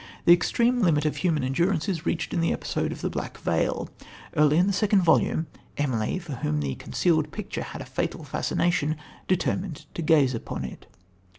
[0.25, 3.87] The extreme limit of human endurance is reached in the episode of the Black Veil.
[4.35, 5.45] Early in the second volume,
[5.77, 8.95] Emily, for whom the concealed picture had a fatal fascination,
[9.27, 10.87] determined to gaze upon it.